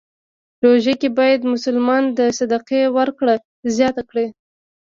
[0.63, 3.33] روژه کې باید مسلمان د صدقې ورکړه
[3.77, 4.27] زیاته کړی.